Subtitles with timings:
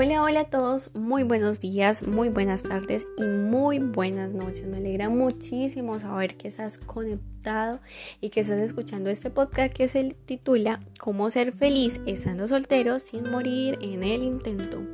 [0.00, 4.64] Hola, hola a todos, muy buenos días, muy buenas tardes y muy buenas noches.
[4.64, 7.80] Me alegra muchísimo saber que estás conectado
[8.20, 13.28] y que estás escuchando este podcast que se titula Cómo ser feliz estando soltero sin
[13.28, 14.84] morir en el intento.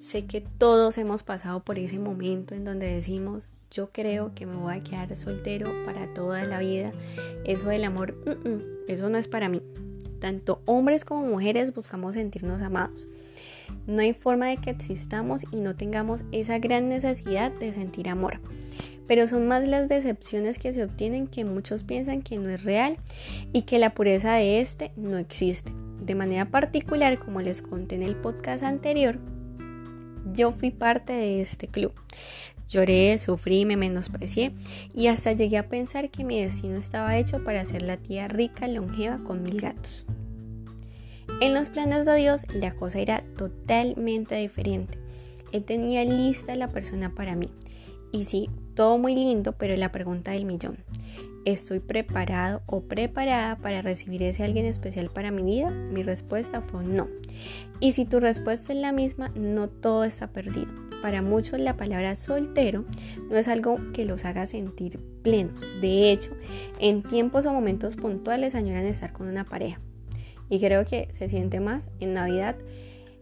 [0.00, 4.56] Sé que todos hemos pasado por ese momento en donde decimos, yo creo que me
[4.56, 6.92] voy a quedar soltero para toda la vida.
[7.46, 8.22] Eso del amor,
[8.86, 9.62] eso no es para mí.
[10.20, 13.08] Tanto hombres como mujeres buscamos sentirnos amados.
[13.86, 18.40] No hay forma de que existamos y no tengamos esa gran necesidad de sentir amor.
[19.06, 22.96] Pero son más las decepciones que se obtienen que muchos piensan que no es real
[23.52, 25.72] y que la pureza de este no existe.
[26.00, 29.18] De manera particular, como les conté en el podcast anterior,
[30.32, 31.92] yo fui parte de este club.
[32.68, 34.52] Lloré, sufrí, me menosprecié
[34.94, 38.66] y hasta llegué a pensar que mi destino estaba hecho para ser la tía rica,
[38.66, 40.06] longeva, con mil gatos.
[41.42, 44.96] En los planes de Dios la cosa era totalmente diferente.
[45.50, 47.48] Él tenía lista la persona para mí.
[48.12, 50.76] Y sí, todo muy lindo, pero la pregunta del millón.
[51.44, 55.70] ¿Estoy preparado o preparada para recibir ese alguien especial para mi vida?
[55.70, 57.08] Mi respuesta fue no.
[57.80, 60.68] Y si tu respuesta es la misma, no todo está perdido.
[61.02, 62.84] Para muchos la palabra soltero
[63.28, 65.60] no es algo que los haga sentir plenos.
[65.80, 66.36] De hecho,
[66.78, 69.80] en tiempos o momentos puntuales añoran estar con una pareja.
[70.52, 72.56] Y creo que se siente más en Navidad,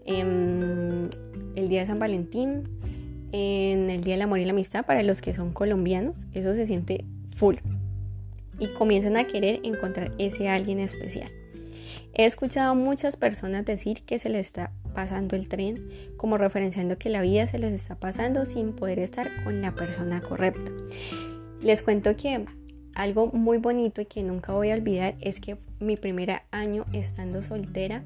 [0.04, 1.08] en
[1.54, 2.64] el Día de San Valentín,
[3.30, 6.16] en el Día del Amor y la Amistad para los que son colombianos.
[6.32, 7.58] Eso se siente full.
[8.58, 11.30] Y comienzan a querer encontrar ese alguien especial.
[12.14, 17.10] He escuchado muchas personas decir que se les está pasando el tren, como referenciando que
[17.10, 20.72] la vida se les está pasando sin poder estar con la persona correcta.
[21.62, 22.44] Les cuento que
[22.94, 27.42] algo muy bonito y que nunca voy a olvidar es que mi primer año estando
[27.42, 28.02] soltera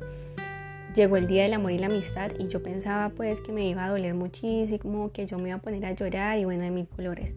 [0.94, 3.84] llegó el día del amor y la amistad y yo pensaba pues que me iba
[3.84, 6.86] a doler muchísimo, que yo me iba a poner a llorar y bueno, de mil
[6.86, 7.34] colores.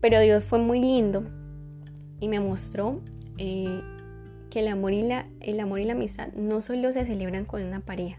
[0.00, 1.24] Pero Dios fue muy lindo
[2.20, 3.00] y me mostró
[3.38, 3.80] eh,
[4.50, 7.62] que el amor, y la, el amor y la amistad no solo se celebran con
[7.62, 8.18] una pareja,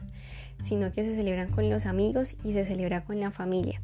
[0.63, 3.81] sino que se celebran con los amigos y se celebra con la familia.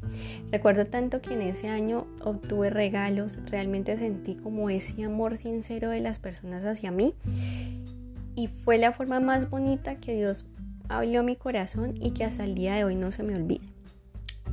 [0.50, 6.00] Recuerdo tanto que en ese año obtuve regalos, realmente sentí como ese amor sincero de
[6.00, 7.14] las personas hacia mí
[8.34, 10.46] y fue la forma más bonita que Dios
[10.88, 13.64] habló a mi corazón y que hasta el día de hoy no se me olvida.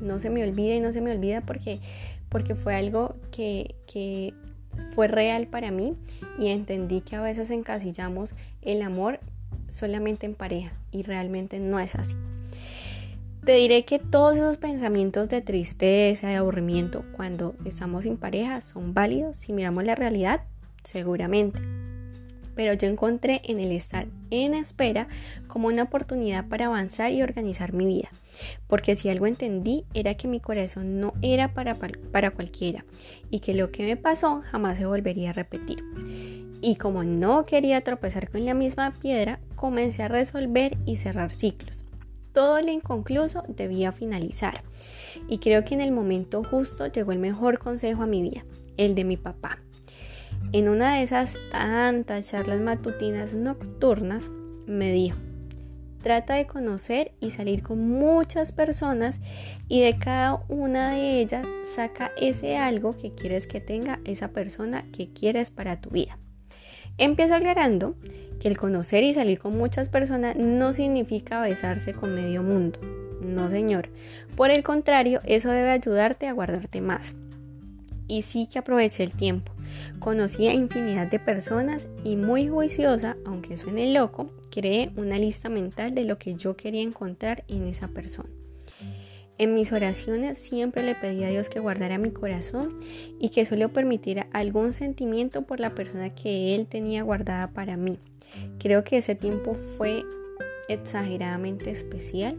[0.02, 1.80] No se me olvida y no se me olvida porque,
[2.28, 4.34] porque fue algo que, que
[4.92, 5.96] fue real para mí
[6.38, 9.22] y entendí que a veces encasillamos el amor
[9.70, 12.16] solamente en pareja y realmente no es así.
[13.48, 18.94] Te diré que todos esos pensamientos de tristeza, de aburrimiento cuando estamos sin pareja son
[18.94, 20.42] válidos si miramos la realidad,
[20.84, 21.62] seguramente.
[22.56, 25.08] Pero yo encontré en el estar en espera
[25.48, 28.10] como una oportunidad para avanzar y organizar mi vida.
[28.68, 32.84] Porque si algo entendí era que mi corazón no era para, para cualquiera
[33.30, 35.82] y que lo que me pasó jamás se volvería a repetir.
[36.62, 41.86] Y como no quería tropezar con la misma piedra, comencé a resolver y cerrar ciclos.
[42.34, 44.64] Todo lo inconcluso debía finalizar.
[45.28, 48.46] Y creo que en el momento justo llegó el mejor consejo a mi vida,
[48.78, 49.60] el de mi papá.
[50.54, 54.32] En una de esas tantas charlas matutinas nocturnas,
[54.66, 55.18] me dijo,
[56.02, 59.20] trata de conocer y salir con muchas personas
[59.68, 64.86] y de cada una de ellas saca ese algo que quieres que tenga esa persona
[64.92, 66.18] que quieres para tu vida.
[66.98, 67.96] Empiezo aclarando
[68.40, 72.80] que el conocer y salir con muchas personas no significa besarse con medio mundo.
[73.22, 73.90] No, señor.
[74.36, 77.16] Por el contrario, eso debe ayudarte a guardarte más.
[78.08, 79.52] Y sí que aproveché el tiempo.
[80.00, 85.94] Conocí a infinidad de personas y muy juiciosa, aunque suene loco, creé una lista mental
[85.94, 88.30] de lo que yo quería encontrar en esa persona.
[89.40, 92.80] En mis oraciones siempre le pedí a Dios que guardara mi corazón
[93.20, 98.00] y que solo permitiera algún sentimiento por la persona que Él tenía guardada para mí.
[98.58, 100.04] Creo que ese tiempo fue
[100.68, 102.38] exageradamente especial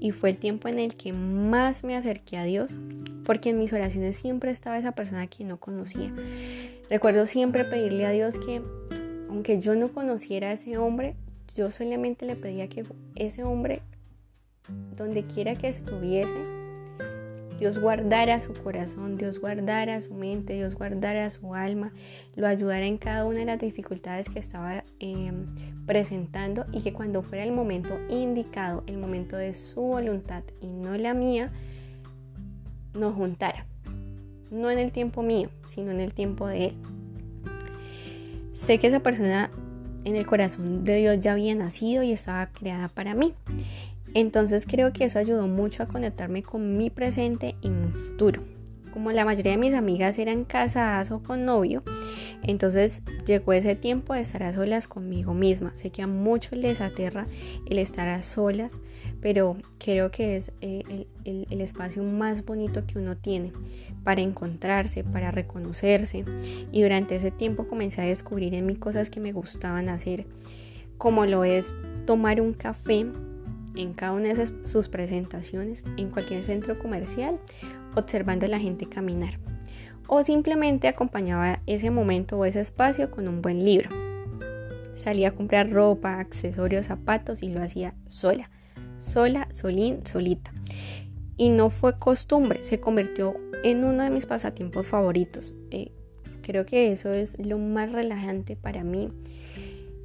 [0.00, 2.76] y fue el tiempo en el que más me acerqué a Dios
[3.24, 6.12] porque en mis oraciones siempre estaba esa persona que no conocía.
[6.90, 8.60] Recuerdo siempre pedirle a Dios que
[9.28, 11.14] aunque yo no conociera a ese hombre,
[11.56, 12.82] yo solamente le pedía que
[13.14, 13.82] ese hombre
[14.96, 16.36] donde quiera que estuviese,
[17.60, 21.92] Dios guardara su corazón, Dios guardara su mente, Dios guardara su alma,
[22.34, 27.22] lo ayudara en cada una de las dificultades que estaba em, presentando y que cuando
[27.22, 31.52] fuera el momento indicado, el momento de su voluntad y no la mía,
[32.94, 33.66] nos juntara.
[34.50, 36.74] No en el tiempo mío, sino en el tiempo de Él.
[38.54, 39.50] Sé que esa persona
[40.04, 43.34] en el corazón de Dios ya había nacido y estaba creada para mí.
[44.14, 48.42] Entonces creo que eso ayudó mucho a conectarme con mi presente y mi futuro
[48.90, 51.82] como la mayoría de mis amigas eran casadas o con novio,
[52.42, 55.72] entonces llegó ese tiempo de estar a solas conmigo misma.
[55.76, 57.26] Sé que a muchos les aterra
[57.66, 58.80] el estar a solas,
[59.20, 63.52] pero creo que es eh, el, el espacio más bonito que uno tiene
[64.04, 66.24] para encontrarse, para reconocerse.
[66.72, 70.26] Y durante ese tiempo comencé a descubrir en mí cosas que me gustaban hacer,
[70.98, 71.74] como lo es
[72.06, 73.06] tomar un café
[73.74, 77.38] en cada una de sus presentaciones en cualquier centro comercial
[77.94, 79.38] observando a la gente caminar.
[80.06, 83.90] O simplemente acompañaba ese momento o ese espacio con un buen libro.
[84.94, 88.50] Salía a comprar ropa, accesorios, zapatos y lo hacía sola.
[88.98, 90.52] Sola, solín, solita.
[91.36, 93.34] Y no fue costumbre, se convirtió
[93.64, 95.54] en uno de mis pasatiempos favoritos.
[95.70, 95.92] Eh,
[96.42, 99.10] creo que eso es lo más relajante para mí.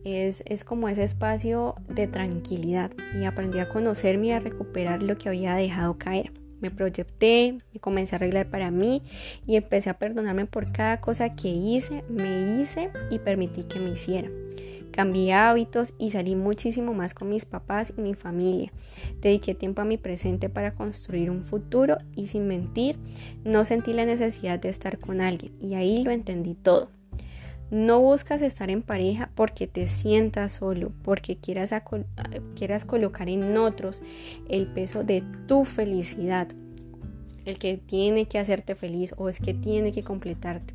[0.05, 5.17] Es, es, como ese espacio de tranquilidad y aprendí a conocerme y a recuperar lo
[5.17, 6.31] que había dejado caer.
[6.61, 9.01] Me proyecté, me comencé a arreglar para mí
[9.45, 13.91] y empecé a perdonarme por cada cosa que hice, me hice y permití que me
[13.91, 14.29] hiciera.
[14.95, 18.71] Cambié hábitos y salí muchísimo más con mis papás y mi familia.
[19.19, 22.97] Dediqué tiempo a mi presente para construir un futuro y sin mentir,
[23.43, 26.94] no sentí la necesidad de estar con alguien y ahí lo entendí todo.
[27.75, 31.73] No buscas estar en pareja porque te sientas solo, porque quieras,
[32.55, 34.01] quieras colocar en otros
[34.47, 36.47] el peso de tu felicidad,
[37.43, 40.73] el que tiene que hacerte feliz o es que tiene que completarte.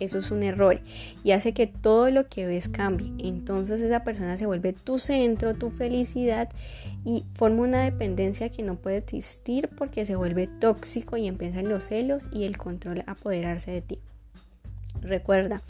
[0.00, 0.80] Eso es un error
[1.22, 3.12] y hace que todo lo que ves cambie.
[3.18, 6.48] Entonces esa persona se vuelve tu centro, tu felicidad
[7.04, 11.84] y forma una dependencia que no puede existir porque se vuelve tóxico y empiezan los
[11.84, 13.98] celos y el control a apoderarse de ti.
[15.00, 15.62] Recuerda,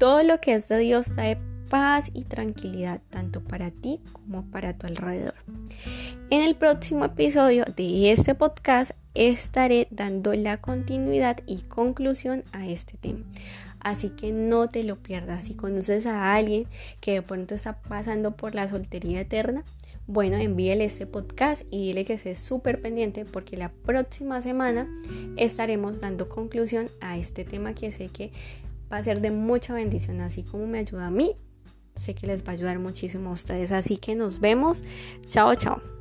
[0.00, 1.36] todo lo que es de Dios trae
[1.68, 5.34] paz y tranquilidad tanto para ti como para tu alrededor.
[6.30, 12.96] En el próximo episodio de este podcast estaré dando la continuidad y conclusión a este
[12.96, 13.26] tema.
[13.78, 15.44] Así que no te lo pierdas.
[15.44, 16.66] Si conoces a alguien
[17.00, 19.64] que de pronto está pasando por la soltería eterna,
[20.06, 24.88] bueno, envíele este podcast y dile que esté súper pendiente porque la próxima semana
[25.36, 28.32] estaremos dando conclusión a este tema que sé que
[28.92, 31.36] va a ser de mucha bendición, así como me ayuda a mí,
[31.94, 33.72] sé que les va a ayudar muchísimo a ustedes.
[33.72, 34.82] Así que nos vemos.
[35.26, 35.99] Chao, chao.